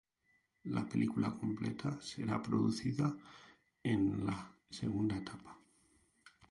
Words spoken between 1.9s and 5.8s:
será producida en la segunda etapa.